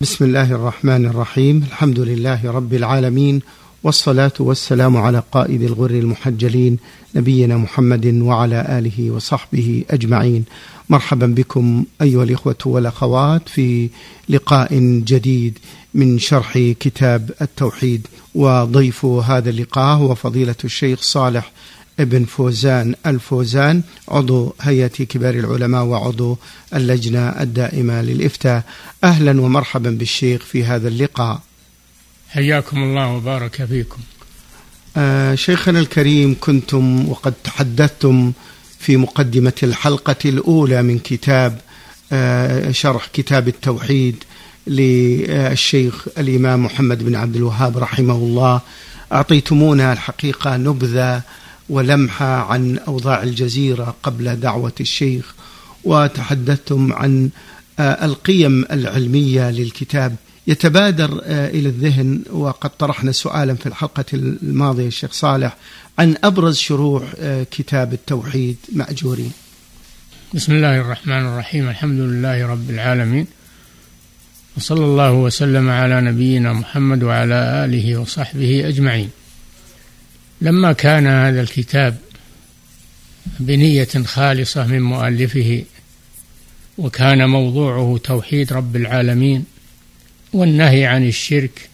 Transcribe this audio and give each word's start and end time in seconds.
بسم 0.00 0.24
الله 0.24 0.52
الرحمن 0.52 1.06
الرحيم. 1.06 1.64
الحمد 1.70 2.00
لله 2.00 2.50
رب 2.50 2.74
العالمين 2.74 3.40
والصلاة 3.82 4.32
والسلام 4.40 4.96
على 4.96 5.22
قائد 5.32 5.62
الغر 5.62 5.90
المحجلين 5.90 6.78
نبينا 7.14 7.56
محمد 7.56 8.06
وعلى 8.06 8.78
آله 8.78 9.10
وصحبه 9.10 9.84
أجمعين. 9.90 10.44
مرحبا 10.88 11.26
بكم 11.26 11.84
أيها 12.02 12.22
الإخوة 12.22 12.56
والأخوات 12.64 13.48
في 13.48 13.88
لقاء 14.28 14.78
جديد 15.04 15.58
من 15.94 16.18
شرح 16.18 16.58
كتاب 16.58 17.30
التوحيد. 17.42 18.06
وضيف 18.34 19.04
هذا 19.04 19.50
اللقاء 19.50 19.96
هو 19.96 20.14
فضيلة 20.14 20.56
الشيخ 20.64 21.02
صالح 21.02 21.52
ابن 22.00 22.24
فوزان 22.24 22.94
الفوزان 23.06 23.82
عضو 24.08 24.54
هيئة 24.60 24.86
كبار 24.86 25.34
العلماء 25.34 25.84
وعضو 25.84 26.38
اللجنة 26.74 27.28
الدائمة 27.28 28.02
للإفتاء. 28.02 28.62
أهلا 29.04 29.40
ومرحبا 29.40 29.90
بالشيخ 29.90 30.42
في 30.44 30.64
هذا 30.64 30.88
اللقاء. 30.88 31.40
حياكم 32.30 32.76
الله 32.76 33.12
وبارك 33.12 33.64
فيكم. 33.64 33.98
آه 34.96 35.34
شيخنا 35.34 35.80
الكريم 35.80 36.36
كنتم 36.40 37.08
وقد 37.08 37.34
تحدثتم 37.44 38.32
في 38.78 38.96
مقدمة 38.96 39.52
الحلقة 39.62 40.16
الأولى 40.24 40.82
من 40.82 40.98
كتاب 40.98 41.60
آه 42.12 42.70
شرح 42.70 43.06
كتاب 43.12 43.48
التوحيد 43.48 44.24
للشيخ 44.66 46.08
الإمام 46.18 46.64
محمد 46.64 47.04
بن 47.04 47.14
عبد 47.16 47.36
الوهاب 47.36 47.78
رحمه 47.78 48.14
الله. 48.14 48.60
أعطيتمونا 49.12 49.92
الحقيقة 49.92 50.56
نبذة 50.56 51.22
ولمحة 51.68 52.52
عن 52.52 52.78
أوضاع 52.78 53.22
الجزيرة 53.22 53.94
قبل 54.02 54.36
دعوة 54.36 54.72
الشيخ 54.80 55.34
وتحدثتم 55.84 56.92
عن 56.92 57.30
آه، 57.78 58.04
القيم 58.04 58.64
العلمية 58.70 59.50
للكتاب. 59.50 60.16
يتبادر 60.46 61.20
آه، 61.24 61.48
إلى 61.48 61.68
الذهن 61.68 62.22
وقد 62.30 62.70
طرحنا 62.70 63.12
سؤالا 63.12 63.54
في 63.54 63.66
الحلقة 63.66 64.04
الماضية 64.12 64.86
الشيخ 64.86 65.12
صالح 65.12 65.56
عن 65.98 66.16
أبرز 66.24 66.56
شروح 66.56 67.02
آه، 67.18 67.46
كتاب 67.50 67.92
التوحيد 67.92 68.56
مأجورين. 68.72 69.32
بسم 70.34 70.52
الله 70.52 70.80
الرحمن 70.80 71.26
الرحيم 71.26 71.68
الحمد 71.68 72.00
لله 72.00 72.46
رب 72.46 72.70
العالمين 72.70 73.26
وصلى 74.56 74.84
الله 74.84 75.12
وسلم 75.12 75.70
على 75.70 76.00
نبينا 76.00 76.52
محمد 76.52 77.02
وعلى 77.02 77.64
آله 77.64 77.98
وصحبه 77.98 78.68
أجمعين. 78.68 79.10
لما 80.40 80.72
كان 80.72 81.06
هذا 81.06 81.40
الكتاب 81.40 81.96
بنية 83.40 83.88
خالصة 84.04 84.66
من 84.66 84.82
مؤلفه 84.82 85.64
وكان 86.78 87.28
موضوعه 87.28 87.98
توحيد 88.04 88.52
رب 88.52 88.76
العالمين 88.76 89.44
والنهي 90.32 90.86
عن 90.86 91.08
الشرك 91.08 91.68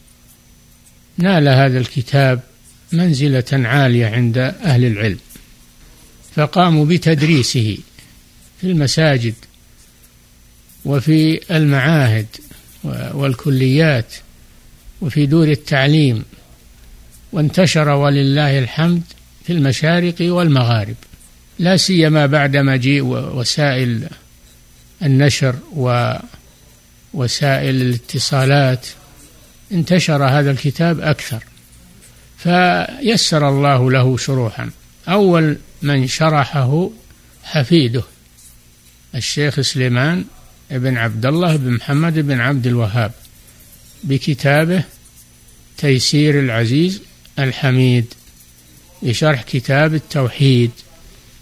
نال 1.19 1.49
هذا 1.49 1.79
الكتاب 1.79 2.41
منزلة 2.93 3.45
عالية 3.53 4.07
عند 4.07 4.39
أهل 4.39 4.85
العلم. 4.85 5.19
فقاموا 6.35 6.85
بتدريسه 6.85 7.79
في 8.61 8.67
المساجد 8.67 9.35
وفي 10.85 11.41
المعاهد 11.57 12.27
والكليات 13.15 14.15
وفي 15.01 15.27
دور 15.27 15.49
التعليم 15.49 16.25
وانتشر 17.35 17.89
ولله 17.89 18.59
الحمد 18.59 19.03
في 19.45 19.53
المشارق 19.53 20.15
والمغارب. 20.21 20.95
لا 21.59 21.77
سيما 21.77 22.27
بعد 22.27 22.57
مجيء 22.57 23.03
وسائل 23.05 24.09
النشر 25.03 25.57
ووسائل 27.15 27.83
الاتصالات 27.83 28.87
انتشر 29.73 30.25
هذا 30.25 30.51
الكتاب 30.51 31.01
أكثر. 31.01 31.45
فيسر 32.39 33.49
الله 33.49 33.91
له 33.91 34.17
شروحا. 34.17 34.71
أول 35.09 35.57
من 35.83 36.07
شرحه 36.07 36.91
حفيده 37.45 38.03
الشيخ 39.15 39.61
سليمان 39.61 40.25
بن 40.71 40.97
عبد 40.97 41.27
الله 41.27 41.57
بن 41.57 41.71
محمد 41.71 42.19
بن 42.19 42.41
عبد 42.41 42.67
الوهاب 42.67 43.13
بكتابه 44.05 44.85
تيسير 45.79 46.41
العزيز 46.41 47.03
الحميد 47.39 48.15
لشرح 49.03 49.43
كتاب 49.43 49.95
التوحيد 49.95 50.71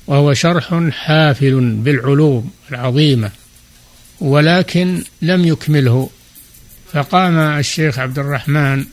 وهو 0.07 0.35
شرح 0.35 0.75
حافل 0.93 1.61
بالعلوم 1.75 2.51
العظيمة 2.71 3.31
ولكن 4.21 5.03
لم 5.23 5.45
يكمله. 5.45 6.11
فقام 6.93 7.39
الشيخ 7.39 7.99
عبد 7.99 8.19
الرحمن 8.19 8.85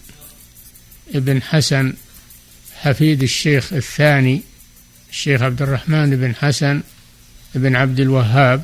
بن 1.14 1.42
حسن 1.42 1.94
حفيد 2.76 3.24
الشيخ 3.24 3.74
الثاني 3.74 4.42
الشيخ 5.10 5.42
عبد 5.42 5.62
الرحمن 5.62 6.16
بن 6.16 6.36
حسن 6.36 6.82
بن 7.56 7.76
عبد 7.76 8.00
الوهاب 8.00 8.64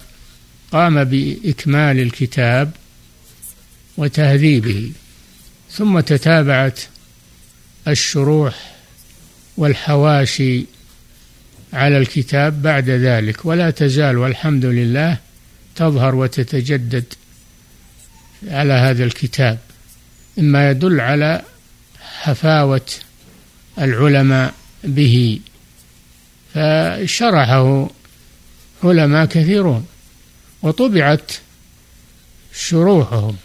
قام 0.71 1.03
بإكمال 1.03 1.99
الكتاب 1.99 2.71
وتهذيبه 3.97 4.91
ثم 5.71 5.99
تتابعت 5.99 6.79
الشروح 7.87 8.75
والحواشي 9.57 10.65
على 11.73 11.97
الكتاب 11.97 12.61
بعد 12.61 12.89
ذلك 12.89 13.45
ولا 13.45 13.69
تزال 13.69 14.17
والحمد 14.17 14.65
لله 14.65 15.17
تظهر 15.75 16.15
وتتجدد 16.15 17.13
على 18.47 18.73
هذا 18.73 19.03
الكتاب. 19.03 19.59
مما 20.37 20.69
يدل 20.69 20.99
على 20.99 21.41
حفاوة 21.99 22.85
العلماء 23.79 24.53
به 24.83 25.39
فشرحه 26.53 27.89
علماء 28.83 29.25
كثيرون 29.25 29.87
وطبعت 30.61 31.31
شروحهم 32.53 33.35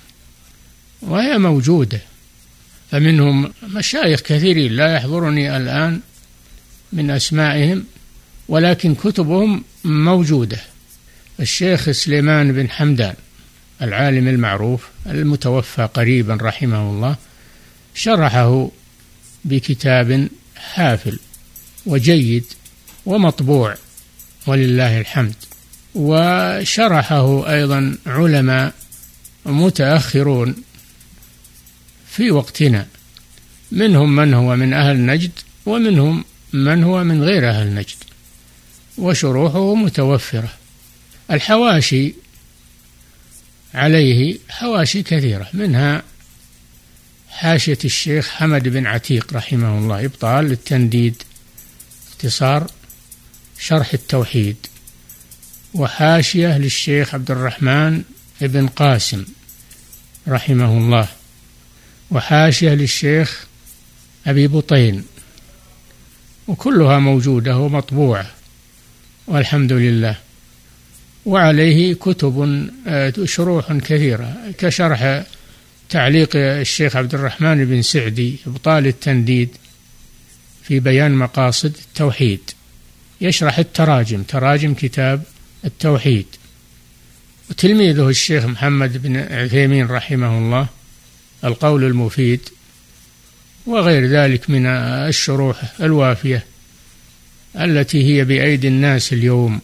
وهي 1.02 1.38
موجودة. 1.38 2.00
فمنهم 2.90 3.52
مشايخ 3.62 4.20
كثيرين 4.20 4.72
لا 4.72 4.94
يحضرني 4.94 5.56
الآن 5.56 6.00
من 6.92 7.10
أسمائهم 7.10 7.84
ولكن 8.48 8.94
كتبهم 8.94 9.64
موجودة. 9.84 10.60
الشيخ 11.40 11.90
سليمان 11.90 12.52
بن 12.52 12.70
حمدان 12.70 13.14
العالم 13.82 14.28
المعروف 14.28 14.88
المتوفى 15.06 15.88
قريبا 15.94 16.38
رحمه 16.42 16.90
الله 16.90 17.16
شرحه 17.94 18.70
بكتاب 19.44 20.28
حافل 20.56 21.18
وجيد 21.86 22.44
ومطبوع 23.06 23.74
ولله 24.46 25.00
الحمد. 25.00 25.34
وشرحه 25.94 27.52
أيضا 27.52 27.96
علماء 28.06 28.74
متأخرون 29.46 30.56
في 32.10 32.30
وقتنا. 32.30 32.86
منهم 33.72 34.16
من 34.16 34.34
هو 34.34 34.56
من 34.56 34.72
أهل 34.72 35.06
نجد 35.06 35.30
ومنهم 35.66 36.24
من 36.52 36.84
هو 36.84 37.04
من 37.04 37.22
غير 37.22 37.50
أهل 37.50 37.74
نجد. 37.74 37.96
وشروحه 38.98 39.74
متوفرة. 39.74 40.52
الحواشي 41.30 42.14
عليه 43.74 44.38
حواشي 44.48 45.02
كثيرة. 45.02 45.48
منها 45.52 46.02
حاشية 47.28 47.78
الشيخ 47.84 48.28
حمد 48.28 48.68
بن 48.68 48.86
عتيق 48.86 49.34
رحمه 49.34 49.78
الله 49.78 50.04
إبطال 50.04 50.44
للتنديد 50.44 51.22
اختصار 52.08 52.70
شرح 53.58 53.92
التوحيد. 53.92 54.56
وحاشية 55.74 56.58
للشيخ 56.58 57.14
عبد 57.14 57.30
الرحمن 57.30 58.02
بن 58.40 58.66
قاسم 58.66 59.24
رحمه 60.28 60.78
الله. 60.78 61.19
وحاشية 62.10 62.74
للشيخ 62.74 63.46
أبي 64.26 64.48
بطين. 64.48 65.04
وكلها 66.48 66.98
موجودة 66.98 67.58
ومطبوعة. 67.58 68.30
والحمد 69.26 69.72
لله. 69.72 70.16
وعليه 71.26 71.94
كتب 71.94 72.68
آه، 72.86 73.12
شروح 73.24 73.72
كثيرة. 73.72 74.36
كشرح 74.58 75.22
تعليق 75.90 76.30
الشيخ 76.34 76.96
عبد 76.96 77.14
الرحمن 77.14 77.64
بن 77.64 77.82
سعدي 77.82 78.36
إبطال 78.46 78.86
التنديد 78.86 79.56
في 80.62 80.80
بيان 80.80 81.14
مقاصد 81.14 81.76
التوحيد. 81.76 82.40
يشرح 83.20 83.58
التراجم 83.58 84.22
تراجم 84.22 84.74
كتاب 84.74 85.22
التوحيد. 85.64 86.26
وتلميذه 87.50 88.08
الشيخ 88.08 88.44
محمد 88.44 89.02
بن 89.02 89.16
عثيمين 89.16 89.86
رحمه 89.86 90.38
الله. 90.38 90.79
القول 91.44 91.84
المفيد 91.84 92.40
وغير 93.66 94.06
ذلك 94.06 94.50
من 94.50 94.66
الشروح 94.66 95.62
الوافية 95.80 96.44
التي 97.56 98.04
هي 98.04 98.24
بأيدي 98.24 98.68
الناس 98.68 99.12
اليوم. 99.12 99.60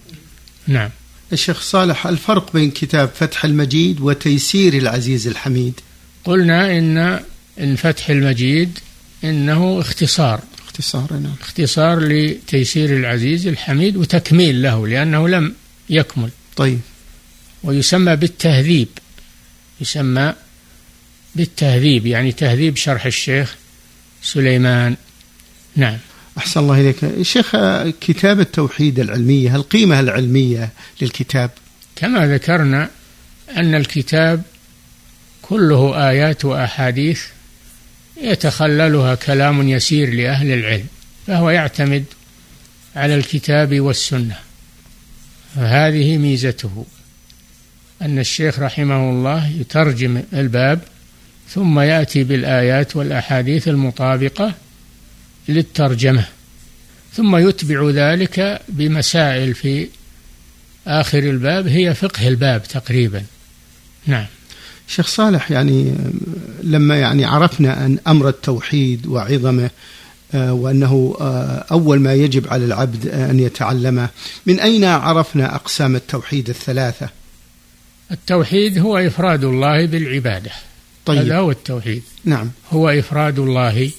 نعم. 0.67 0.91
الشيخ 1.33 1.61
صالح 1.61 2.07
الفرق 2.07 2.53
بين 2.53 2.71
كتاب 2.71 3.09
فتح 3.15 3.45
المجيد 3.45 4.01
وتيسير 4.01 4.75
العزيز 4.75 5.27
الحميد؟ 5.27 5.81
قلنا 6.25 6.79
إن 6.79 7.21
إن 7.61 7.77
فتح 7.77 8.11
المجيد 8.11 8.79
إنه 9.25 9.81
اختصار. 9.81 10.41
اختصار 10.65 11.13
نعم. 11.13 11.35
اختصار 11.41 11.99
لتيسير 12.01 12.97
العزيز 12.97 13.47
الحميد 13.47 13.97
وتكميل 13.97 14.63
له 14.63 14.89
لأنه 14.89 15.29
لم 15.29 15.55
يكمل. 15.91 16.31
طيب. 16.57 16.81
ويسمى 17.63 18.17
بالتهذيب 18.17 18.89
يسمى 19.81 20.35
بالتهذيب 21.37 22.07
يعني 22.07 22.33
تهذيب 22.33 22.77
شرح 22.77 23.07
الشيخ 23.07 23.57
سليمان. 24.23 24.97
نعم. 25.77 25.99
أحسن 26.39 26.61
الله 26.61 26.81
إليك. 26.81 27.23
شيخ 27.23 27.57
كتاب 28.01 28.41
التوحيد 28.41 28.99
العلمية 28.99 29.57
القيمة 29.57 30.01
العلمية 30.01 30.71
للكتاب؟ 31.03 31.51
كما 31.97 32.27
ذكرنا 32.27 32.91
أن 33.57 33.75
الكتاب 33.75 34.43
كله 35.43 36.09
آيات 36.11 36.45
وأحاديث 36.45 37.23
يتخللها 38.23 39.15
كلام 39.15 39.69
يسير 39.69 40.15
لأهل 40.15 40.53
العلم 40.53 40.87
فهو 41.27 41.51
يعتمد 41.51 42.05
على 42.97 43.15
الكتاب 43.15 43.81
والسنة. 43.81 44.37
فهذه 45.55 46.19
ميزته 46.19 46.87
أن 48.03 48.19
الشيخ 48.19 48.59
رحمه 48.59 49.11
الله 49.11 49.49
يترجم 49.49 50.23
الباب 50.33 50.81
ثم 51.49 51.81
يأتي 51.81 52.25
بالآيات 52.25 52.97
والأحاديث 52.97 53.69
المطابقة 53.69 54.55
للترجمة 55.49 56.25
ثم 57.13 57.37
يتبع 57.37 57.91
ذلك 57.91 58.61
بمسائل 58.69 59.55
في 59.55 59.89
آخر 60.87 61.19
الباب 61.19 61.67
هي 61.67 61.95
فقه 61.95 62.29
الباب 62.29 62.63
تقريبا. 62.63 63.23
نعم. 64.07 64.27
شيخ 64.89 65.07
صالح 65.07 65.51
يعني 65.51 65.95
لما 66.63 66.97
يعني 66.97 67.25
عرفنا 67.25 67.87
أن 67.87 67.99
أمر 68.07 68.29
التوحيد 68.29 69.07
وعظمه 69.07 69.71
آه، 70.35 70.53
وأنه 70.53 71.17
آه، 71.21 71.65
أول 71.71 72.01
ما 72.01 72.15
يجب 72.15 72.49
على 72.49 72.65
العبد 72.65 73.07
أن 73.09 73.41
يتعلمه 73.41 74.09
من 74.47 74.61
أين 74.61 74.85
عرفنا 74.85 75.55
أقسام 75.55 75.97
التوحيد 75.97 76.49
الثلاثة؟ 76.49 77.09
التوحيد 78.11 78.79
هو 78.79 78.99
إفراد 78.99 79.45
الله 79.45 79.87
بالعبادة. 79.87 80.51
طيب. 81.07 81.19
هذا 81.19 81.39
هو 81.39 81.51
التوحيد. 81.51 82.03
نعم. 82.25 82.51
هو 82.73 82.89
إفراد 82.89 83.39
الله 83.39 83.91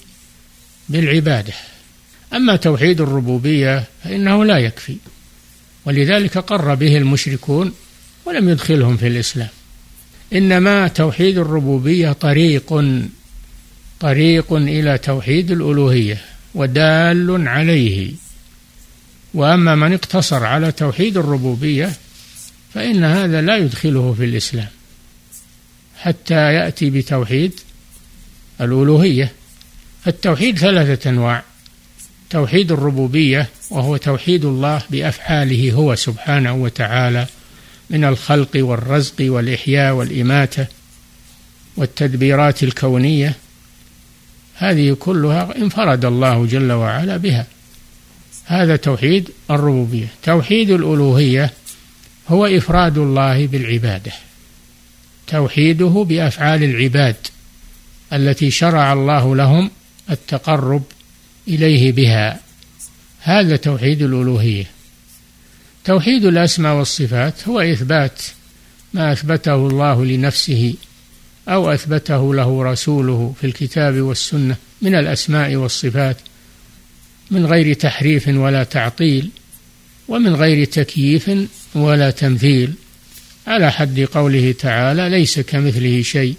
بالعبادة. 0.90 1.54
أما 2.34 2.56
توحيد 2.56 3.02
الربوبية 3.02 3.84
فإنه 4.04 4.46
لا 4.46 4.58
يكفي. 4.58 4.96
ولذلك 5.86 6.38
قر 6.38 6.76
به 6.76 6.98
المشركون 6.98 7.74
ولم 8.26 8.50
يدخلهم 8.50 8.98
في 8.98 9.08
الإسلام. 9.08 9.50
إنما 10.34 10.88
توحيد 10.88 11.38
الربوبية 11.38 12.12
طريق 12.12 12.84
طريق 14.00 14.54
إلى 14.54 14.98
توحيد 14.98 15.52
الألوهية 15.52 16.22
ودال 16.56 17.48
عليه. 17.48 18.12
وأما 19.34 19.76
من 19.76 19.94
اقتصر 19.94 20.44
على 20.44 20.72
توحيد 20.72 21.18
الربوبية 21.18 21.94
فإن 22.74 23.04
هذا 23.04 23.42
لا 23.42 23.58
يدخله 23.58 24.14
في 24.18 24.26
الإسلام. 24.26 24.68
حتى 26.02 26.54
يأتي 26.54 26.90
بتوحيد 26.90 27.60
الألوهية. 28.62 29.32
التوحيد 30.08 30.60
ثلاثة 30.60 31.10
أنواع. 31.10 31.44
توحيد 32.30 32.72
الربوبية 32.72 33.50
وهو 33.70 33.98
توحيد 33.98 34.46
الله 34.46 34.82
بأفعاله 34.90 35.72
هو 35.72 35.96
سبحانه 35.96 36.54
وتعالى 36.54 37.26
من 37.90 38.04
الخلق 38.04 38.50
والرزق 38.56 39.16
والإحياء 39.20 39.94
والإماتة 39.94 40.68
والتدبيرات 41.78 42.64
الكونية. 42.64 43.36
هذه 44.56 44.98
كلها 45.00 45.56
انفرد 45.58 46.06
الله 46.06 46.46
جل 46.46 46.72
وعلا 46.72 47.18
بها. 47.18 47.46
هذا 48.46 48.76
توحيد 48.76 49.30
الربوبية. 49.52 50.08
توحيد 50.24 50.70
الألوهية 50.70 51.52
هو 52.30 52.46
إفراد 52.46 52.98
الله 52.98 53.48
بالعبادة. 53.48 54.12
توحيده 55.28 56.06
بأفعال 56.10 56.64
العباد 56.64 57.16
التي 58.14 58.52
شرع 58.52 58.94
الله 58.94 59.36
لهم 59.36 59.72
التقرب 60.10 60.84
إليه 61.48 61.92
بها. 61.92 62.40
هذا 63.20 63.56
توحيد 63.56 64.02
الألوهية. 64.02 64.66
توحيد 65.86 66.26
الأسماء 66.26 66.76
والصفات 66.76 67.48
هو 67.48 67.60
إثبات 67.60 68.22
ما 68.94 69.12
أثبته 69.12 69.56
الله 69.56 70.06
لنفسه 70.06 70.74
أو 71.48 71.74
أثبته 71.74 72.36
له 72.36 72.64
رسوله 72.64 73.34
في 73.42 73.48
الكتاب 73.48 73.96
والسنة 73.96 74.56
من 74.82 74.96
الأسماء 74.96 75.56
والصفات 75.56 76.18
من 77.32 77.46
غير 77.46 77.74
تحريف 77.74 78.28
ولا 78.28 78.64
تعطيل 78.64 79.30
ومن 80.08 80.36
غير 80.36 80.66
تكييف 80.66 81.32
ولا 81.76 82.12
تمثيل. 82.12 82.74
على 83.48 83.72
حد 83.72 84.00
قوله 84.00 84.52
تعالى 84.60 85.10
ليس 85.10 85.40
كمثله 85.40 86.02
شيء 86.02 86.36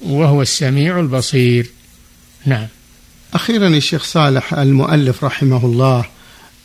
وهو 0.00 0.42
السميع 0.42 1.00
البصير. 1.00 1.70
نعم. 2.46 2.66
أخيرا 3.34 3.68
الشيخ 3.68 4.04
صالح 4.04 4.54
المؤلف 4.54 5.24
رحمه 5.24 5.66
الله 5.66 6.04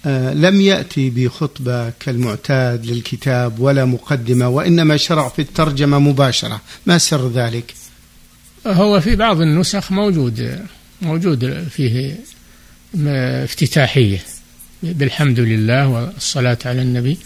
آه، 0.06 0.34
لم 0.34 0.62
يأتي 0.62 1.10
بخطبة 1.10 1.90
كالمعتاد 1.90 2.86
للكتاب 2.86 3.60
ولا 3.60 3.86
مقدمة 3.86 4.50
وإنما 4.50 4.98
شرع 4.98 5.30
في 5.30 5.42
الترجمة 5.42 6.00
مباشرة. 6.00 6.62
ما 6.86 6.98
سر 6.98 7.30
ذلك؟ 7.30 7.74
هو 8.68 9.00
في 9.00 9.16
بعض 9.16 9.42
النسخ 9.42 9.92
موجود 9.92 10.66
موجود 11.02 11.68
فيه 11.70 12.16
افتتاحية. 13.44 14.20
بالحمد 14.84 15.40
لله 15.40 15.88
والصلاة 15.88 16.58
على 16.66 16.82
النبي. 16.82 17.18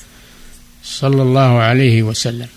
صلى 0.84 1.22
الله 1.22 1.60
عليه 1.60 2.04
وسلم. 2.04 2.48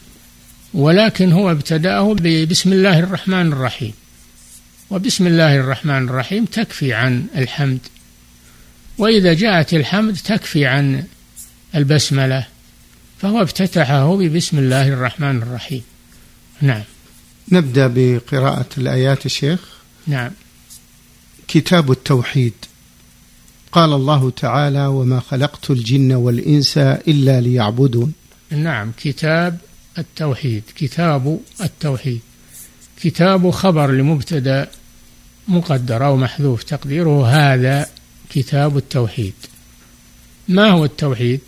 ولكن 0.75 1.33
هو 1.33 1.51
ابتدأه 1.51 2.15
بسم 2.51 2.73
الله 2.73 2.99
الرحمن 2.99 3.53
الرحيم. 3.53 3.93
وبسم 4.91 5.27
الله 5.27 5.57
الرحمن 5.57 6.09
الرحيم 6.09 6.45
تكفي 6.45 6.95
عن 6.95 7.27
الحمد. 7.37 7.79
وإذا 8.99 9.35
جاءت 9.35 9.75
الحمد 9.75 10.17
تكفي 10.17 10.67
عن 10.67 11.05
البسملة 11.75 12.47
فهو 13.21 13.43
افتتحه 13.43 14.17
ببسم 14.17 14.59
الله 14.59 14.89
الرحمن 14.89 15.43
الرحيم. 15.43 15.83
نعم. 16.61 16.83
نبدأ 17.53 17.93
بقراءة 17.95 18.67
الآيات 18.79 19.27
الشيخ 19.27 19.61
نعم. 20.07 20.31
كتاب 21.49 21.91
التوحيد. 21.91 22.53
قال 23.77 23.93
الله 23.93 24.31
تعالى 24.31 24.87
وما 24.87 25.21
خلقت 25.21 25.71
الجن 25.71 26.13
والإنس 26.13 26.79
إلا 26.79 27.41
ليعبدون. 27.41 28.13
نعم 28.51 28.93
كتاب 28.99 29.59
التوحيد 29.99 30.63
كتاب 30.77 31.41
التوحيد. 31.61 32.21
كتاب 33.03 33.51
خبر 33.51 33.91
لمبتدا 33.91 34.69
مقدر 35.49 36.07
أو 36.07 36.17
محذوف 36.17 36.63
تقديره 36.63 37.27
هذا 37.27 37.87
كتاب 38.31 38.77
التوحيد. 38.77 39.35
ما 40.49 40.71
هو 40.71 40.85
التوحيد؟ 40.85 41.41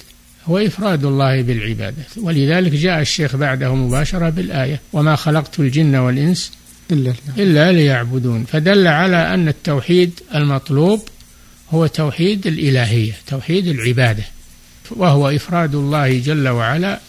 هو 0.44 0.58
إفراد 0.58 1.04
الله 1.04 1.42
بالعبادة. 1.42 2.04
ولذلك 2.23 2.73
جاء 2.73 3.00
الشيخ 3.00 3.37
بعده 3.37 3.75
مباشرة 3.75 4.28
بالآية 4.28 4.80
وما 4.92 5.16
خلقت 5.16 5.61
الجن 5.61 5.94
والإنس 5.97 6.52
إلا, 7.38 7.73
ليعبدون. 7.73 8.44
فدل 8.44 8.87
على 8.87 9.35
أن 9.35 9.49
التوحيد 9.49 10.20
المطلوب 10.35 11.00
هو 11.70 11.87
توحيد 11.87 12.46
الإلهية 12.46 13.12
توحيد 13.26 13.66
العبادة 13.66 14.25
وهو 14.90 15.28
إفراد 15.28 15.75
الله 15.75 16.18
جل 16.18 16.48
وعلا 16.48 17.00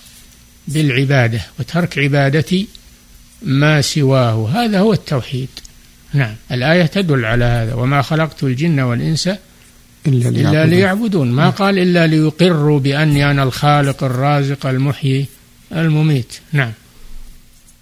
بالعبادة 0.67 1.41
وترك 1.59 1.99
عبادة 1.99 2.65
ما 3.41 3.81
سواه. 3.81 4.49
هذا 4.49 4.79
هو 4.79 4.93
التوحيد. 4.93 5.49
نعم. 6.13 6.35
الآية 6.51 6.85
تدل 6.85 7.25
على 7.25 7.45
هذا. 7.45 7.73
وما 7.73 8.01
خلقت 8.01 8.43
الجن 8.43 8.79
والإنس 8.79 9.27
إلا, 9.27 9.37
ليعبدون. 10.07 10.45
إلا 10.45 10.65
ليعبدون. 10.65 11.31
ما 11.31 11.49
قال 11.49 11.79
إلا 11.79 12.07
ليقروا 12.07 12.79
بأني 12.79 13.31
أنا 13.31 13.43
الخالق 13.43 14.03
الرازق 14.03 14.65
المحيي 14.65 15.25
المميت. 15.71 16.33
نعم. 16.53 16.71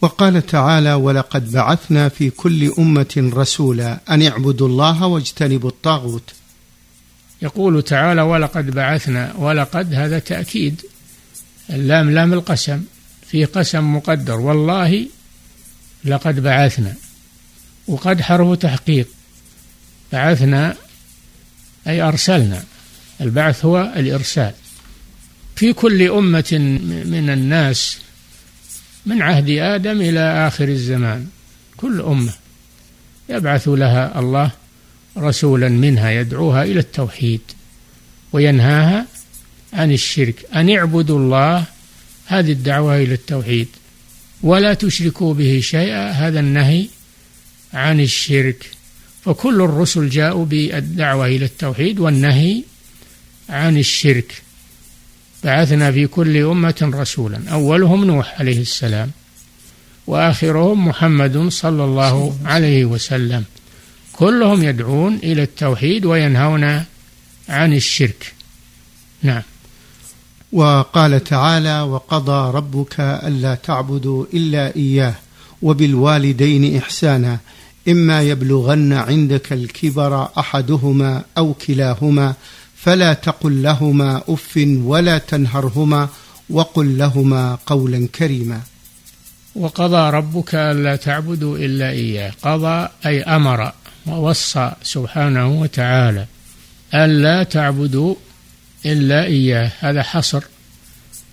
وقال 0.02 0.46
تعالى 0.46 0.94
ولقد 0.94 1.52
بعثنا 1.52 2.10
في 2.10 2.30
كل 2.30 2.72
أمة 2.80 3.32
رسولا 3.34 4.00
أن 4.10 4.22
اعبدوا 4.22 4.68
الله 4.68 5.06
واجتنبوا 5.06 5.70
الطاغوت 5.70 6.34
يقول 7.42 7.84
تعالى 7.84 8.22
ولقد 8.22 8.72
بعثنا 8.72 9.34
ولقد 9.38 9.94
هذا 9.94 10.20
تأكيد. 10.20 10.82
اللام 11.70 12.12
لام 12.12 12.34
القسم 12.34 12.84
في 13.28 13.46
قسم 13.46 13.96
مقدر. 13.96 14.40
والله 14.40 15.08
لقد 16.06 16.40
بعثنا. 16.40 16.94
وقد 17.88 18.22
حرف 18.22 18.58
تحقيق. 18.58 19.08
بعثنا 20.14 20.76
أي 21.88 22.02
أرسلنا. 22.02 22.64
البعث 23.22 23.66
هو 23.66 23.94
الإرسال. 23.96 24.54
في 25.56 25.74
كل 25.74 26.10
أمة 26.12 26.80
من 27.06 27.30
الناس 27.30 27.98
من 29.06 29.22
عهد 29.22 29.50
آدم 29.50 30.02
إلى 30.02 30.48
آخر 30.48 30.68
الزمان 30.68 31.28
كل 31.78 32.02
أمة 32.02 32.34
يبعث 33.30 33.68
لها 33.68 34.20
الله 34.20 34.52
رسولا 35.18 35.70
منها 35.70 36.12
يدعوها 36.12 36.64
إلى 36.64 36.80
التوحيد 36.80 37.42
وينهاها 38.34 39.06
عن 39.74 39.92
الشرك. 39.92 40.46
أن 40.56 40.70
اعبدوا 40.70 41.20
الله 41.20 41.64
هذه 42.26 42.52
الدعوة 42.52 42.98
إلى 42.98 43.14
التوحيد. 43.14 43.68
ولا 44.44 44.74
تشركوا 44.74 45.34
به 45.34 45.60
شيئا 45.64 46.12
هذا 46.12 46.40
النهي 46.40 46.88
عن 47.74 48.00
الشرك. 48.00 48.70
فكل 49.26 49.62
الرسل 49.62 50.10
جاءوا 50.10 50.46
بالدعوة 50.46 51.26
إلى 51.26 51.46
التوحيد 51.46 52.00
والنهي 52.00 52.64
عن 53.50 53.78
الشرك. 53.78 54.42
بعثنا 55.44 55.92
في 55.92 56.08
كل 56.08 56.38
أمة 56.38 56.92
رسولا. 56.94 57.50
أولهم 57.50 58.06
نوح 58.06 58.40
عليه 58.40 58.62
السلام 58.62 59.12
وآخرهم 60.08 60.88
محمد 60.88 61.48
صلى 61.48 61.84
الله 61.84 62.40
عليه 62.46 62.86
وسلم. 62.86 63.44
كلهم 64.18 64.64
يدعون 64.64 65.16
إلى 65.16 65.44
التوحيد 65.44 66.06
وينهون 66.06 66.64
عن 67.50 67.74
الشرك. 67.74 68.34
نعم. 69.24 69.42
وقال 70.52 71.24
تعالى 71.24 71.82
وقضى 71.82 72.58
ربك 72.58 73.00
ألا 73.00 73.56
تعبدوا 73.56 74.26
إلا 74.34 74.76
إياه 74.76 75.16
وبالوالدين 75.62 76.78
إحسانا 76.78 77.38
إما 77.88 78.22
يبلغن 78.22 78.94
عندك 78.94 79.54
الكبر 79.54 80.30
أحدهما 80.40 81.24
أو 81.38 81.54
كلاهما 81.54 82.34
فلا 82.76 83.14
تقل 83.14 83.64
لهما 83.64 84.22
أف 84.30 84.68
ولا 84.68 85.18
تنهرهما 85.18 86.10
وقل 86.50 86.98
لهما 86.98 87.58
قولا 87.66 88.08
كريما. 88.16 88.62
وقضى 89.56 90.10
ربك 90.10 90.56
ألا 90.56 90.96
تعبدوا 90.96 91.58
إلا 91.58 91.90
إياه. 91.90 92.34
قضى 92.42 92.88
أي 93.06 93.24
أمر 93.24 93.72
ووصى 94.10 94.72
سبحانه 94.84 95.48
وتعالى 95.48 96.26
ألا 96.94 97.44
تعبدوا 97.44 98.16
إلا 98.86 99.24
إياه. 99.26 99.72
هذا 99.80 100.04
حصر 100.04 100.44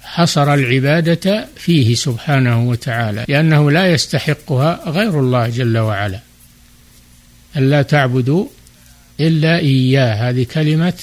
حصر 0.02 0.54
العبادة 0.54 1.46
فيه 1.56 1.94
سبحانه 1.94 2.68
وتعالى 2.68 3.24
لأنه 3.28 3.70
لا 3.70 3.92
يستحقها 3.92 4.80
غير 4.86 5.20
الله 5.20 5.48
جل 5.48 5.78
وعلا. 5.78 6.20
ألا 7.56 7.82
تعبدوا 7.82 8.46
إلا 9.20 9.58
إياه. 9.58 10.30
هذه 10.30 10.46
كلمة 10.54 10.94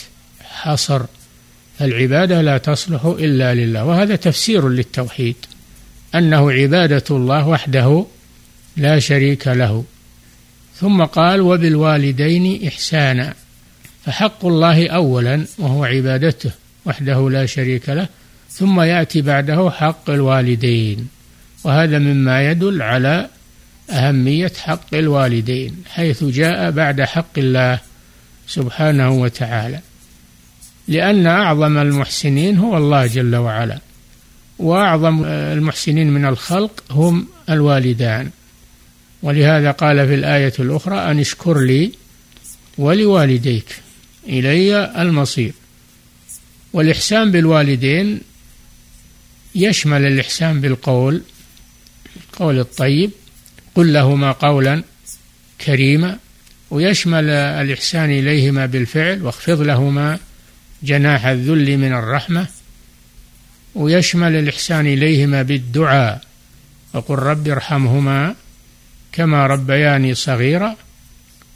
حصر. 0.44 1.02
العبادة 1.82 2.42
لا 2.42 2.58
تصلح 2.58 3.06
إلا 3.06 3.54
لله 3.54 3.86
وهذا 3.86 4.16
تفسير 4.16 4.70
للتوحيد 4.70 5.36
أنه 6.16 6.52
عبادة 6.52 7.04
الله 7.12 7.48
وحده 7.48 8.06
لا 8.78 9.00
شريك 9.00 9.48
له. 9.48 9.84
ثم 10.82 11.04
قال 11.04 11.42
وبالوالدين 11.42 12.68
إحسانا. 12.68 13.34
فحق 14.06 14.46
الله 14.46 14.90
اولا 14.90 15.46
وهو 15.58 15.84
عبادته 15.86 16.52
وحده 16.86 17.30
لا 17.30 17.46
شريك 17.46 17.90
له 17.90 18.08
ثم 18.50 18.82
يأتي 18.82 19.22
بعده 19.22 19.70
حق 19.70 20.10
الوالدين. 20.10 21.08
وهذا 21.64 22.00
مما 22.00 22.52
يدل 22.52 22.82
على 22.82 23.28
أهمية 23.90 24.52
حق 24.58 24.94
الوالدين 24.94 25.84
حيث 25.90 26.24
جاء 26.24 26.72
بعد 26.72 27.02
حق 27.02 27.38
الله 27.38 27.80
سبحانه 28.48 29.12
وتعالى. 29.12 29.80
لأن 30.88 31.28
أعظم 31.28 31.78
المحسنين 31.78 32.58
هو 32.58 32.78
الله 32.78 33.08
جل 33.08 33.36
وعلا 33.36 33.80
وأعظم 34.60 35.26
المحسنين 35.26 36.10
من 36.12 36.26
الخلق 36.26 36.84
هم 36.92 37.28
الوالدان. 37.50 38.30
ولهذا 39.24 39.72
قال 39.72 40.08
في 40.08 40.16
الآية 40.16 40.54
الأخرى 40.60 41.12
أن 41.12 41.20
اشكر 41.20 41.60
لي 41.60 41.92
ولوالديك 42.78 43.82
إلي 44.28 45.02
المصير. 45.02 45.54
والإحسان 46.74 47.32
بالوالدين 47.32 48.22
يشمل 49.56 50.06
الإحسان 50.06 50.62
بالقول 50.62 51.22
القول 52.16 52.60
الطيب 52.60 53.12
قل 53.76 53.94
لهما 53.94 54.32
قولا 54.32 54.84
كريما 55.66 56.18
ويشمل 56.72 57.30
الإحسان 57.30 58.12
إليهما 58.12 58.66
بالفعل 58.66 59.24
واخفض 59.24 59.62
لهما 59.62 60.20
جناح 60.84 61.26
الذل 61.26 61.78
من 61.78 61.94
الرحمة 61.94 62.48
ويشمل 63.76 64.36
الإحسان 64.36 64.88
إليهما 64.88 65.42
بالدعاء 65.42 66.22
وقل 66.94 67.16
رب 67.16 67.48
ارحمهما 67.48 68.36
كما 69.12 69.48
ربياني 69.48 70.16
صغيرا 70.16 70.76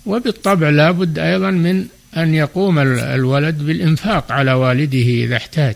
وبالطبع 0.06 0.70
لا 0.70 0.92
بد 0.92 1.20
أيضا 1.20 1.52
من 1.52 1.86
أن 2.18 2.34
يقوم 2.34 2.80
الولد 2.80 3.58
بالإنفاق 3.58 4.32
على 4.32 4.54
والده 4.54 4.98
إذا 4.98 5.38
احتاج. 5.38 5.76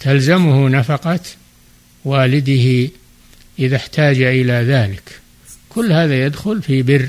تلزمه 0.00 0.68
نفقة 0.68 1.20
والده 2.04 2.90
إذا 3.58 3.76
احتاج 3.76 4.22
إلى 4.22 4.52
ذلك. 4.52 5.20
كل 5.68 5.92
هذا 5.92 6.26
يدخل 6.26 6.62
في 6.62 6.82
بر 6.82 7.08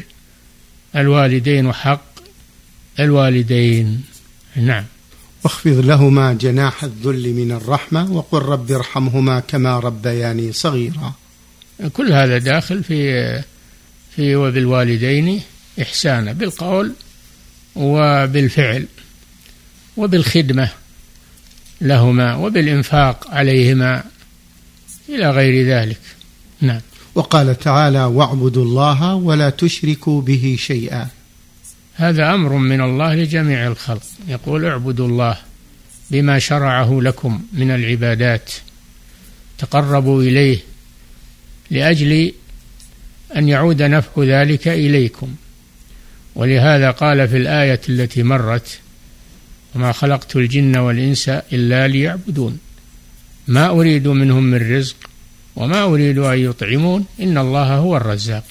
الوالدين 0.96 1.65
وحق 1.65 2.05
الوالدين. 3.00 4.03
نعم. 4.55 4.84
واخفض 5.43 5.86
لهما 5.86 6.34
جناح 6.34 6.84
الذل 6.84 7.34
من 7.34 7.51
الرحمة 7.51 8.12
وقل 8.12 8.39
رب 8.39 8.72
ارحمهما 8.72 9.39
كما 9.39 9.79
ربياني 9.79 10.51
صغيرا. 10.51 11.13
كل 11.93 12.13
هذا 12.13 12.38
داخل 12.38 12.84
في 12.84 13.43
في 14.15 14.36
وبالوالدين 14.36 15.41
إحسانا 15.82 16.34
بالقول 16.34 16.93
وبالفعل 17.75 18.88
وبالخدمة 19.98 20.70
لهما 21.82 22.36
وبالإنفاق 22.36 23.32
عليهما 23.32 24.03
إلى 25.10 25.29
غير 25.29 25.67
ذلك. 25.67 26.00
نعم. 26.62 26.82
وقال 27.15 27.60
تعالى 27.60 28.03
واعبدوا 28.03 28.65
الله 28.65 29.15
ولا 29.15 29.50
تشركوا 29.50 30.22
به 30.22 30.55
شيئا. 30.60 31.08
هذا 31.96 32.34
أمر 32.34 32.53
من 32.53 32.82
الله 32.82 33.15
لجميع 33.15 33.67
الخلق. 33.67 34.03
يقول 34.27 34.65
اعبدوا 34.65 35.08
الله 35.08 35.38
بما 36.12 36.39
شرعه 36.39 37.00
لكم 37.01 37.41
من 37.53 37.72
العبادات 37.72 38.51
تقربوا 39.58 40.24
إليه 40.24 40.60
لأجل 41.72 42.34
أن 43.35 43.49
يعود 43.49 43.81
نفع 43.81 44.23
ذلك 44.23 44.67
إليكم. 44.67 45.35
ولهذا 46.35 46.91
قال 46.91 47.27
في 47.27 47.37
الآية 47.37 47.81
التي 47.89 48.23
مرت 48.23 48.79
وما 49.75 49.91
خلقت 49.91 50.35
الجن 50.35 50.77
والإنس 50.77 51.29
إلا 51.29 51.87
ليعبدون. 51.87 52.59
ما 53.47 53.69
أريد 53.69 54.07
منهم 54.07 54.43
من 54.43 54.77
رزق 54.77 54.95
وما 55.55 55.83
أريد 55.83 56.17
أن 56.17 56.39
يطعمون 56.39 57.05
إن 57.21 57.37
الله 57.37 57.75
هو 57.75 57.97
الرزاق. 57.97 58.43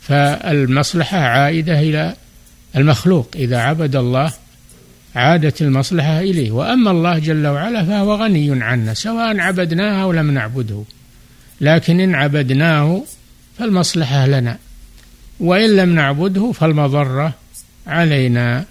فالمصلحة 0.00 1.18
عائدة 1.18 1.80
إلى 1.80 2.14
المخلوق. 2.76 3.28
إذا 3.36 3.58
عبد 3.58 3.96
الله 3.96 4.32
عادت 5.14 5.62
المصلحة 5.62 6.20
إليه. 6.20 6.50
وأما 6.50 6.90
الله 6.90 7.18
جل 7.18 7.46
وعلا 7.46 7.84
فهو 7.84 8.14
غني 8.14 8.64
عنا 8.64 8.94
سواء 8.94 9.40
عبدناه 9.40 10.02
أو 10.02 10.12
لم 10.12 10.30
نعبده. 10.30 10.82
لكن 11.60 12.00
إن 12.00 12.14
عبدناه 12.14 13.02
فالمصلحة 13.58 14.26
لنا. 14.26 14.58
وإن 15.40 15.76
لم 15.76 15.94
نعبده 15.94 16.52
فالمضرة 16.52 17.34
علينا. 17.86 18.64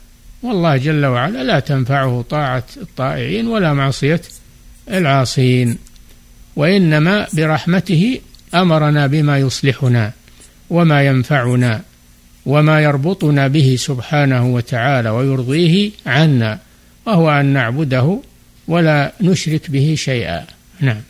والله 0.43 0.77
جل 0.77 1.05
وعلا 1.05 1.43
لا 1.43 1.59
تنفعه 1.59 2.25
طاعة 2.29 2.63
الطائعين 2.77 3.47
ولا 3.47 3.73
معصية 3.73 4.21
العاصين. 4.89 5.77
وإنما 6.55 7.27
برحمته 7.33 8.19
أمرنا 8.53 9.07
بما 9.07 9.37
يصلحنا 9.37 10.11
وما 10.69 11.05
ينفعنا 11.05 11.81
وما 12.45 12.81
يربطنا 12.81 13.47
به 13.47 13.75
سبحانه 13.79 14.45
وتعالى 14.45 15.09
ويرضيه 15.09 15.91
عنا 16.05 16.59
وهو 17.05 17.31
أن 17.31 17.45
نعبده 17.45 18.19
ولا 18.67 19.13
نشرك 19.21 19.71
به 19.71 19.95
شيئا. 19.97 20.45
نعم. 20.79 21.01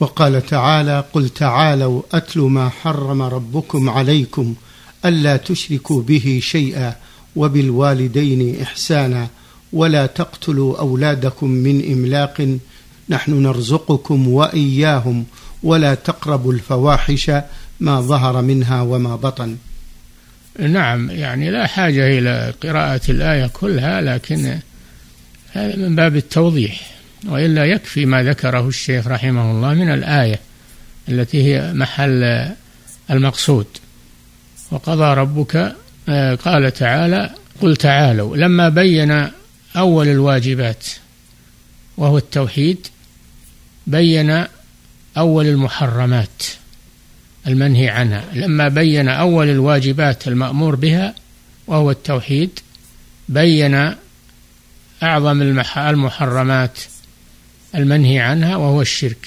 وقال 0.00 0.46
تعالى 0.46 1.04
قل 1.12 1.28
تعالوا 1.28 2.02
أتل 2.12 2.40
ما 2.40 2.68
حرم 2.68 3.22
ربكم 3.22 3.90
عليكم 3.90 4.54
ألا 5.04 5.36
تشركوا 5.36 6.02
به 6.02 6.40
شيئا 6.42 6.94
وبالوالدين 7.36 8.62
إحسانا 8.62 9.28
ولا 9.72 10.06
تقتلوا 10.06 10.78
أولادكم 10.78 11.50
من 11.50 11.92
إملاق 11.92 12.58
نحن 13.08 13.42
نرزقكم 13.42 14.28
وإياهم 14.28 15.24
ولا 15.62 15.94
تقربوا 15.94 16.52
الفواحش 16.52 17.30
ما 17.80 18.00
ظهر 18.00 18.42
منها 18.42 18.82
وما 18.82 19.16
بطن. 19.16 19.56
نعم 20.58 21.10
يعني 21.10 21.50
لا 21.50 21.66
حاجة 21.66 22.18
إلى 22.18 22.54
قراءة 22.62 23.00
الآية 23.08 23.46
كلها 23.46 24.00
لكن 24.00 24.58
هذا 25.52 25.76
من 25.76 25.96
باب 25.96 26.16
التوضيح. 26.16 26.95
وإلا 27.24 27.64
يكفي 27.64 28.06
ما 28.06 28.22
ذكره 28.22 28.68
الشيخ 28.68 29.06
رحمه 29.06 29.50
الله 29.50 29.74
من 29.74 29.92
الآية 29.92 30.40
التي 31.08 31.42
هي 31.42 31.72
محل 31.72 32.52
المقصود. 33.10 33.66
وقضى 34.70 35.14
ربك 35.14 35.76
آه، 36.08 36.34
قال 36.34 36.72
تعالى 36.72 37.30
قل 37.60 37.76
تعالوا. 37.76 38.36
لما 38.36 38.68
بين 38.68 39.28
أول 39.76 40.08
الواجبات 40.08 40.86
وهو 41.96 42.18
التوحيد 42.18 42.86
بين 43.86 44.44
أول 45.16 45.46
المحرمات 45.46 46.42
المنهي 47.46 47.88
عنها. 47.88 48.24
لما 48.34 48.68
بين 48.68 49.08
أول 49.08 49.48
الواجبات 49.48 50.28
المأمور 50.28 50.74
بها 50.74 51.14
وهو 51.66 51.90
التوحيد 51.90 52.60
بين 53.28 53.94
أعظم 55.02 55.42
المحرمات 55.42 56.78
المنهي 57.74 58.18
عنها 58.18 58.56
وهو 58.56 58.80
الشرك 58.80 59.26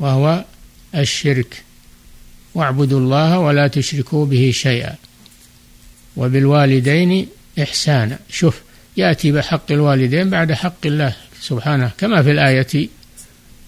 وهو 0.00 0.44
الشرك. 0.94 1.62
واعبدوا 2.54 3.00
الله 3.00 3.38
ولا 3.38 3.68
تشركوا 3.68 4.26
به 4.26 4.50
شيئا 4.54 4.94
وبالوالدين 6.16 7.26
إحسانا. 7.62 8.18
شوف 8.30 8.60
يأتي 8.96 9.32
بحق 9.32 9.72
الوالدين 9.72 10.30
بعد 10.30 10.52
حق 10.52 10.86
الله 10.86 11.16
سبحانه 11.40 11.90
كما 11.98 12.22
في 12.22 12.30
الآية 12.30 12.88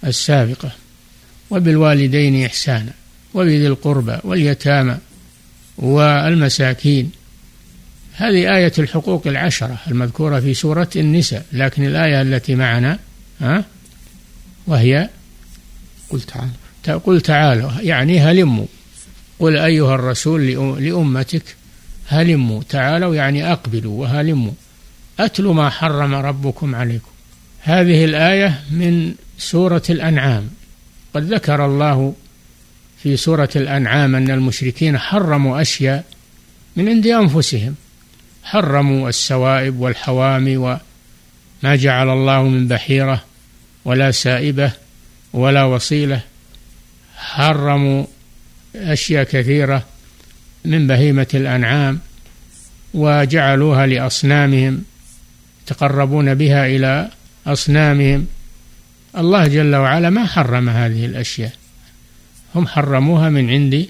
السابقة. 0.05 0.73
وبالوالدين 1.51 2.45
إحسانا 2.45 2.93
وبذي 3.35 3.67
القربى 3.67 4.19
واليتامى 4.25 4.99
والمساكين. 5.79 7.11
هذه 8.13 8.57
آية 8.57 8.73
الحقوق 8.79 9.27
العشرة 9.27 9.79
المذكورة 9.89 10.41
في 10.41 10.55
سورة 10.55 10.89
النساء 10.97 11.45
لكن 11.53 11.87
الآية 11.87 12.23
التي 12.23 12.55
معنا 12.55 12.99
ها؟ 13.41 13.65
وهي 14.67 15.09
قل 16.11 16.21
تعالى. 16.21 16.51
قل 17.05 17.21
تعالوا 17.21 17.71
يعني 17.81 18.21
هلموا. 18.21 18.67
قل 19.39 19.57
أيها 19.57 19.95
الرسول 19.95 20.47
لأمتك 20.85 21.57
هلموا. 22.09 22.63
تعالوا 22.63 23.15
يعني 23.15 23.53
أقبلوا 23.53 24.01
وهلموا. 24.01 24.53
أتلوا 25.21 25.55
ما 25.55 25.71
حرم 25.71 26.15
ربكم 26.15 26.75
عليكم. 26.75 27.11
هذه 27.61 28.05
الآية 28.05 28.61
من 28.71 29.15
سورة 29.39 29.83
الأنعام. 29.91 30.51
قد 31.15 31.35
ذكر 31.35 31.67
الله 31.67 32.15
في 33.03 33.17
سورة 33.17 33.49
الأنعام 33.57 34.17
أن 34.17 34.31
المشركين 34.31 34.99
حرموا 34.99 35.61
أشياء 35.61 36.05
من 36.77 36.89
عند 36.89 37.07
أنفسهم. 37.07 37.75
حرموا 38.43 39.09
السوائب 39.09 39.81
والحوامي 39.81 40.57
وما 40.57 40.81
جعل 41.63 42.09
الله 42.09 42.43
من 42.43 42.69
بحيرة 42.69 43.30
ولا 43.85 44.11
سائبة 44.11 44.73
ولا 45.33 45.65
وصيلة 45.65 46.21
حرموا 47.17 48.05
أشياء 48.77 49.25
كثيرة 49.25 49.85
من 50.65 50.87
بهيمة 50.87 51.27
الأنعام 51.35 51.99
وجعلوها 52.95 53.87
لأصنامهم 53.87 54.85
يتقربون 55.63 56.35
بها 56.35 56.67
إلى 56.67 57.11
أصنامهم. 57.47 58.27
الله 59.19 59.47
جل 59.47 59.77
وعلا 59.77 60.11
ما 60.11 60.27
حرم 60.27 60.69
هذه 60.69 61.07
الأشياء 61.07 61.53
هم 62.55 62.67
حرموها 62.67 63.29
من 63.29 63.51
عند 63.51 63.87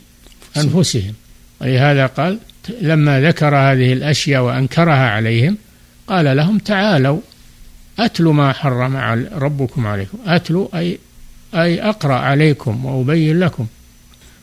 أنفسهم. 0.56 1.14
ولهذا 1.60 2.06
قال 2.06 2.38
لما 2.80 3.20
ذكر 3.20 3.56
هذه 3.56 3.92
الأشياء 3.92 4.42
وأنكرها 4.42 5.10
عليهم 5.10 5.56
قال 6.06 6.36
لهم 6.36 6.58
تعالوا 6.58 7.20
أتلوا 8.04 8.32
ما 8.32 8.52
حرم 8.52 8.96
ربكم 9.32 9.86
عليكم. 9.86 10.18
أتلوا 10.26 10.78
أي 10.78 10.98
أي 11.54 11.82
أقرأ 11.82 12.14
عليكم 12.14 12.84
وأبين 12.84 13.40
لكم 13.40 13.66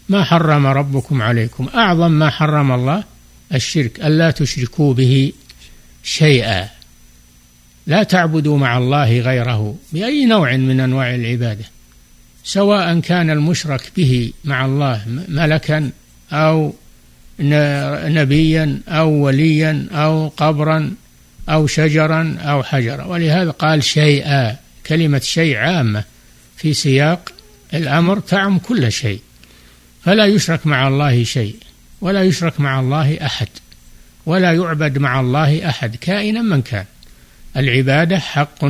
ما 0.09 0.23
حرم 0.23 0.67
ربكم 0.67 1.21
عليكم. 1.21 1.67
أعظم 1.75 2.11
ما 2.11 2.29
حرم 2.29 2.71
الله 2.71 3.03
الشرك 3.53 3.99
ألا 3.99 4.31
تشركوا 4.31 4.93
به 4.93 5.33
شيئا. 6.03 6.67
لا 7.87 8.03
تعبدوا 8.03 8.57
مع 8.57 8.77
الله 8.77 9.19
غيره 9.19 9.75
بأي 9.93 10.25
نوع 10.25 10.57
من 10.57 10.79
أنواع 10.79 11.15
العبادة 11.15 11.65
سواء 12.43 12.99
كان 12.99 13.29
المشرك 13.29 13.91
به 13.97 14.31
مع 14.45 14.65
الله 14.65 15.01
ملكا 15.27 15.91
أو 16.31 16.73
نبيا 17.39 18.79
أو 18.87 19.09
وليا 19.09 19.87
أو 19.91 20.27
قبرا 20.27 20.91
أو 21.49 21.67
شجرا 21.67 22.37
أو 22.41 22.63
حجرا. 22.63 23.03
ولهذا 23.03 23.51
قال 23.51 23.83
شيئا 23.83 24.55
كلمة 24.87 25.19
شيء 25.19 25.57
عامة 25.57 26.03
في 26.57 26.73
سياق 26.73 27.29
الأمر 27.73 28.19
تعم 28.19 28.59
كل 28.59 28.91
شيء. 28.91 29.21
فلا 30.03 30.25
يشرك 30.25 30.67
مع 30.67 30.87
الله 30.87 31.23
شيء 31.23 31.55
ولا 32.01 32.23
يشرك 32.23 32.59
مع 32.59 32.79
الله 32.79 33.25
أحد 33.25 33.47
ولا 34.25 34.53
يعبد 34.53 34.97
مع 34.97 35.19
الله 35.19 35.69
أحد 35.69 35.95
كائنا 35.95 36.41
من 36.41 36.61
كان. 36.61 36.85
العبادة 37.57 38.19
حق 38.19 38.65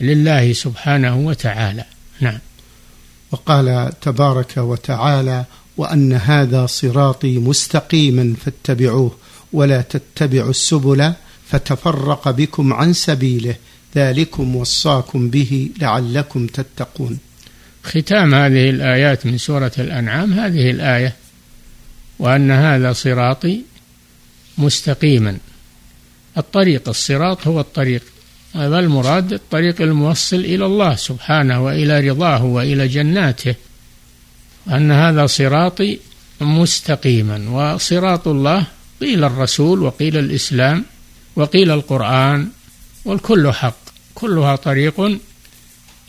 لله 0.00 0.52
سبحانه 0.52 1.16
وتعالى. 1.16 1.84
نعم. 2.20 2.38
وقال 3.32 3.92
تبارك 4.00 4.56
وتعالى 4.56 5.44
وأن 5.76 6.12
هذا 6.12 6.66
صراطي 6.66 7.38
مستقيما 7.38 8.34
فاتبعوه 8.44 9.16
ولا 9.52 9.82
تتبعوا 9.82 10.50
السبل 10.50 11.12
فتفرق 11.50 12.30
بكم 12.30 12.72
عن 12.72 12.92
سبيله. 12.92 13.54
ذلكم 13.96 14.56
وصاكم 14.56 15.30
به 15.30 15.70
لعلكم 15.80 16.46
تتقون. 16.46 17.18
ختام 17.84 18.34
هذه 18.34 18.70
الآيات 18.70 19.26
من 19.26 19.38
سورة 19.38 19.72
الأنعام 19.78 20.32
هذه 20.32 20.70
الآية 20.70 21.14
وأن 22.18 22.50
هذا 22.50 22.92
صراطي 22.92 23.60
مستقيما. 24.58 25.38
الطريق 26.38 26.88
الصراط 26.88 27.46
هو 27.46 27.60
الطريق 27.60 28.02
هذا 28.54 28.78
المراد 28.78 29.32
الطريق 29.32 29.82
الموصل 29.82 30.36
إلى 30.36 30.66
الله 30.66 30.94
سبحانه 30.94 31.64
وإلى 31.64 32.10
رضاه 32.10 32.44
وإلى 32.44 32.88
جناته. 32.88 33.54
أن 34.68 34.92
هذا 34.92 35.26
صراطي 35.26 35.98
مستقيما 36.40 37.50
وصراط 37.50 38.28
الله 38.28 38.66
قيل 39.00 39.24
الرسول 39.24 39.82
وقيل 39.82 40.16
الإسلام. 40.16 40.84
وقيل 41.38 41.70
القرآن 41.70 42.48
والكل 43.04 43.52
حق 43.52 43.78
كلها 44.14 44.56
طريق 44.56 45.00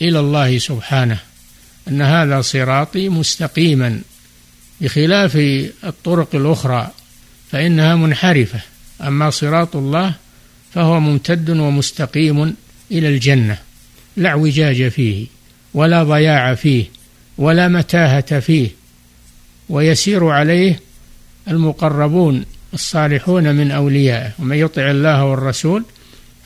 إلى 0.02 0.20
الله 0.20 0.58
سبحانه 0.58 1.18
أن 1.88 2.02
هذا 2.02 2.40
صراطي 2.40 3.08
مستقيما 3.08 4.00
بخلاف 4.80 5.36
الطرق 5.84 6.34
الأخرى 6.34 6.90
فإنها 7.50 7.96
منحرفة 7.96 8.60
أما 9.02 9.30
صراط 9.30 9.76
الله 9.76 10.14
فهو 10.74 11.00
ممتد 11.00 11.50
ومستقيم 11.50 12.54
إلى 12.90 13.08
الجنة 13.08 13.58
لا 14.16 14.28
اعوجاج 14.28 14.88
فيه 14.88 15.26
ولا 15.74 16.02
ضياع 16.02 16.54
فيه 16.54 16.84
ولا 17.38 17.68
متاهة 17.68 18.40
فيه 18.40 18.70
ويسير 19.68 20.28
عليه 20.28 20.80
المقربون 21.48 22.44
الصالحون 22.74 23.54
من 23.54 23.70
أوليائه 23.70 24.30
ومن 24.38 24.56
يطع 24.56 24.90
الله 24.90 25.24
والرسول 25.24 25.84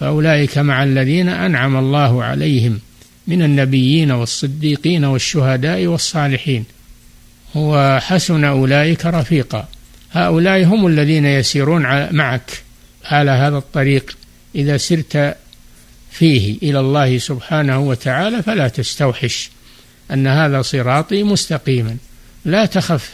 فأولئك 0.00 0.58
مع 0.58 0.82
الذين 0.82 1.28
أنعم 1.28 1.76
الله 1.76 2.24
عليهم 2.24 2.80
من 3.26 3.42
النبيين 3.42 4.10
والصديقين 4.10 5.04
والشهداء 5.04 5.86
والصالحين. 5.86 6.64
وحسن 7.54 8.44
أولئك 8.44 9.06
رفيقا. 9.06 9.68
هؤلاء 10.12 10.64
هم 10.64 10.86
الذين 10.86 11.24
يسيرون 11.24 11.82
معك 12.14 12.62
على 13.04 13.30
هذا 13.30 13.56
الطريق. 13.56 14.16
إذا 14.54 14.76
سرت 14.76 15.36
فيه 16.10 16.58
إلى 16.62 16.80
الله 16.80 17.18
سبحانه 17.18 17.78
وتعالى 17.78 18.42
فلا 18.42 18.68
تستوحش 18.68 19.50
أن 20.10 20.26
هذا 20.26 20.62
صراطي 20.62 21.22
مستقيما. 21.22 21.96
لا 22.44 22.66
تخف 22.66 23.10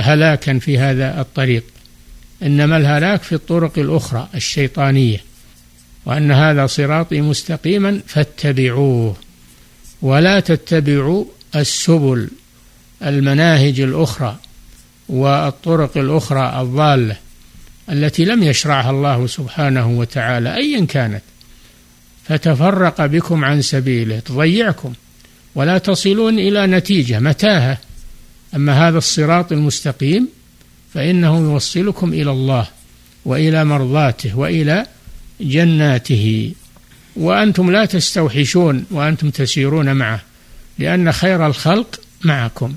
هلاكا 0.00 0.58
في 0.58 0.78
هذا 0.78 1.20
الطريق. 1.20 1.64
إنما 2.42 2.76
الهلاك 2.76 3.22
في 3.22 3.34
الطرق 3.34 3.78
الأخرى 3.78 4.28
الشيطانية 4.34 5.20
وأن 6.06 6.32
هذا 6.32 6.66
صراطي 6.66 7.20
مستقيما 7.20 8.00
فاتبعوه 8.06 9.16
ولا 10.02 10.40
تتبعوا 10.40 11.24
السبل 11.56 12.28
المناهج 13.02 13.80
الأخرى 13.80 14.36
والطرق 15.08 15.98
الأخرى 15.98 16.60
الضالة 16.60 17.16
التي 17.90 18.24
لم 18.24 18.42
يشرعها 18.42 18.90
الله 18.90 19.26
سبحانه 19.26 19.86
وتعالى 19.86 20.54
أيا 20.54 20.84
كانت. 20.84 21.22
فتفرق 22.24 23.06
بكم 23.06 23.44
عن 23.44 23.62
سبيله 23.62 24.18
تضيعكم 24.18 24.92
ولا 25.54 25.78
تصلون 25.78 26.38
إلى 26.38 26.66
نتيجة 26.66 27.18
متاهة. 27.18 27.78
أما 28.54 28.88
هذا 28.88 28.98
الصراط 28.98 29.52
المستقيم 29.52 30.28
فإنه 30.94 31.38
يوصلكم 31.38 32.12
إلى 32.12 32.30
الله 32.30 32.68
وإلى 33.24 33.64
مرضاته 33.64 34.38
وإلى 34.38 34.86
جناته. 35.40 36.52
وأنتم 37.16 37.70
لا 37.70 37.84
تستوحشون 37.84 38.84
وأنتم 38.90 39.30
تسيرون 39.30 39.96
معه 39.96 40.20
لأن 40.78 41.12
خير 41.12 41.46
الخلق 41.46 42.00
معكم 42.24 42.74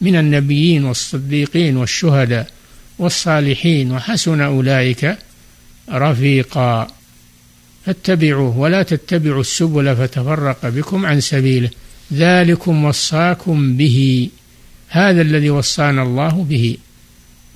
من 0.00 0.16
النبيين 0.16 0.84
والصديقين 0.84 1.76
والشهداء 1.76 2.46
والصالحين 2.98 3.92
وحسن 3.92 4.40
أولئك 4.40 5.18
رفيقا. 5.90 6.88
فاتبعوه 7.86 8.58
ولا 8.58 8.82
تتبعوا 8.82 9.40
السبل 9.40 9.96
فتفرق 9.96 10.68
بكم 10.68 11.06
عن 11.06 11.20
سبيله. 11.20 11.70
ذلكم 12.12 12.84
وصاكم 12.84 13.76
به 13.76 14.28
هذا 14.88 15.22
الذي 15.22 15.50
وصانا 15.50 16.02
الله 16.02 16.46
به. 16.48 16.76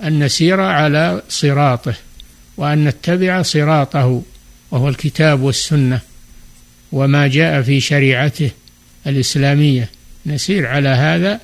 أن 0.03 0.23
نسير 0.23 0.61
على 0.61 1.21
صراطه 1.29 1.93
وأن 2.57 2.85
نتبع 2.85 3.41
صراطه 3.41 4.21
وهو 4.71 4.89
الكتاب 4.89 5.41
والسنة 5.41 5.99
وما 6.91 7.27
جاء 7.27 7.61
في 7.61 7.79
شريعته 7.79 8.51
الإسلامية. 9.07 9.89
نسير 10.25 10.67
على 10.67 10.89
هذا 10.89 11.39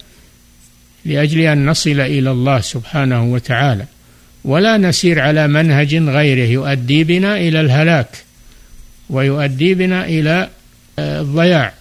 لأجل 1.06 1.40
أن 1.40 1.66
نصل 1.66 2.00
إلى 2.00 2.32
الله 2.32 2.62
سبحانه 2.62 3.24
وتعالى. 3.24 3.86
ولا 4.44 4.78
نسير 4.78 5.20
على 5.20 5.48
منهج 5.48 5.96
غيره 5.96 6.50
يؤدي 6.50 7.04
بنا 7.04 7.38
إلى 7.38 7.62
الهلاك 7.62 8.10
ويؤدي 9.10 9.74
بنا 9.74 10.06
إلى 10.06 10.50
آه، 11.00 11.22
الضياع. 11.22 11.74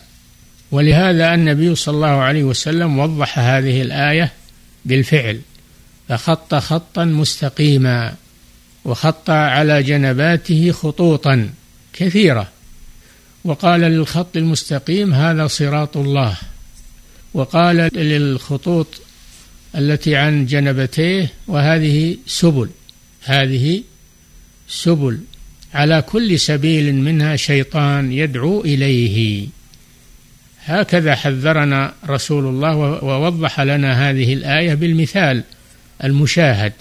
ولهذا 0.70 1.34
النبي 1.34 1.74
صلى 1.74 1.94
الله 1.94 2.08
عليه 2.08 2.44
وسلم 2.44 2.98
وضح 2.98 3.38
هذه 3.38 3.82
الآية 3.82 4.32
بالفعل. 4.84 5.40
فخط 6.08 6.54
خطا 6.54 7.04
مستقيما 7.04 8.14
وخط 8.84 9.30
على 9.30 9.82
جنباته 9.82 10.72
خطوطا 10.72 11.50
كثيرة. 11.92 12.48
وقال 13.44 13.80
للخط 13.80 14.36
المستقيم 14.36 15.14
هذا 15.14 15.46
صراط 15.46 15.96
الله. 15.96 16.36
وقال 17.34 17.76
للخطوط 17.94 18.86
التي 19.76 20.16
عن 20.16 20.46
جنبتيه 20.46 21.32
وهذه 21.46 22.16
سبل. 22.26 22.68
هذه 23.22 23.82
سبل. 24.68 25.18
على 25.74 26.02
كل 26.02 26.40
سبيل 26.40 26.94
منها 26.94 27.36
شيطان 27.36 28.12
يدعو 28.12 28.60
إليه. 28.60 29.46
هكذا 30.64 31.14
حذرنا 31.14 31.94
رسول 32.08 32.46
الله 32.46 32.76
ووضح 32.76 33.60
لنا 33.60 34.10
هذه 34.10 34.34
الآية 34.34 34.74
بالمثال. 34.74 35.44
المشاهد 36.04 36.72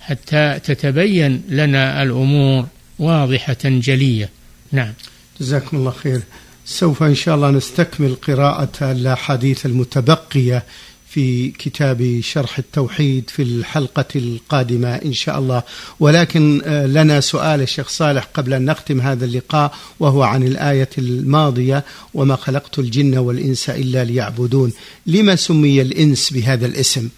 حتى 0.00 0.60
تتبين 0.64 1.42
لنا 1.48 2.02
الأمور 2.02 2.66
واضحة 2.98 3.56
جلية. 3.64 4.30
نعم. 4.72 4.92
جزاكم 5.40 5.76
الله 5.76 5.90
خير. 5.90 6.20
سوف 6.66 7.02
إن 7.02 7.14
شاء 7.14 7.34
الله 7.34 7.50
نستكمل 7.50 8.14
قراءة 8.14 8.92
الأحاديث 8.92 9.66
المتبقية 9.66 10.64
في 11.08 11.48
كتاب 11.48 12.20
شرح 12.22 12.58
التوحيد 12.58 13.30
في 13.30 13.42
الحلقة 13.42 14.04
القادمة 14.16 14.94
إن 14.94 15.12
شاء 15.12 15.38
الله. 15.38 15.62
ولكن 16.00 16.62
آه، 16.64 16.86
لنا 16.86 17.20
سؤال 17.20 17.62
الشيخ 17.62 17.88
صالح 17.88 18.28
قبل 18.34 18.54
أن 18.54 18.64
نختم 18.64 19.00
هذا 19.00 19.24
اللقاء 19.24 19.74
وهو 20.00 20.22
عن 20.22 20.42
الآية 20.42 20.90
الماضية 20.98 21.84
وما 22.14 22.36
خلقت 22.36 22.78
الجن 22.78 23.18
والإنس 23.18 23.70
إلا 23.70 24.04
ليعبدون. 24.04 24.72
لما 25.06 25.36
سمي 25.36 25.82
الإنس 25.82 26.32
بهذا 26.32 26.66
الاسم؟ 26.66 27.08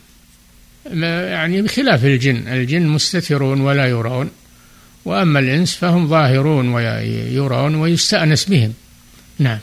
يعني 0.93 1.63
بخلاف 1.63 2.05
الجن. 2.05 2.49
الجن 2.49 2.87
مستترون 2.87 3.61
ولا 3.61 3.87
يرون 3.87 4.31
وأما 5.05 5.39
الإنس 5.39 5.75
فهم 5.75 6.09
ظاهرون 6.09 6.69
ويرون 6.69 7.75
ويستأنس 7.75 8.45
بهم. 8.45 8.73
نعم. 9.39 9.59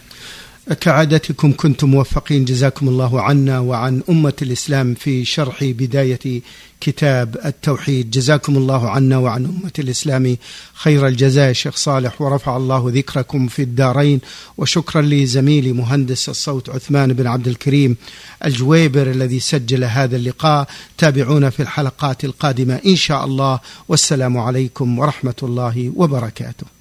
كعادتكم 0.74 1.52
كنتم 1.52 1.90
موفقين. 1.90 2.46
جزاكم 2.46 2.90
الله 2.90 3.22
عنا 3.22 3.60
وعن 3.60 4.02
أمة 4.10 4.34
الإسلام 4.42 4.94
في 4.94 5.26
شرح 5.26 5.64
بداية 5.64 6.42
كتاب 6.82 7.38
التوحيد. 7.46 8.12
جزاكم 8.12 8.58
الله 8.58 8.90
عنا 8.90 9.18
وعن 9.18 9.46
أمة 9.46 9.72
الإسلام 9.80 10.38
خير 10.74 11.08
الجزاء. 11.08 11.54
شيخ 11.54 11.76
صالح 11.76 12.22
ورفع 12.22 12.58
الله 12.58 12.92
ذكركم 12.96 13.48
في 13.48 13.62
الدارين. 13.62 14.20
وشكرا 14.58 15.02
لزميلي 15.02 15.72
مهندس 15.74 16.30
الصوت 16.30 16.70
عثمان 16.70 17.14
بن 17.14 17.28
عبد 17.28 17.48
الكريم 17.48 17.98
الجويبر 18.46 19.12
الذي 19.12 19.40
سجل 19.40 19.84
هذا 19.84 20.16
اللقاء. 20.16 20.68
تابعونا 20.98 21.50
في 21.50 21.60
الحلقات 21.60 22.26
القادمة 22.26 22.80
إن 22.86 22.96
شاء 22.96 23.26
الله. 23.26 23.60
والسلام 23.90 24.38
عليكم 24.38 25.00
ورحمة 25.00 25.36
الله 25.44 25.92
وبركاته. 25.96 26.75